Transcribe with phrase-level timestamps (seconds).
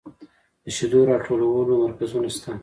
[0.63, 2.51] د شیدو راټولولو مرکزونه شته؟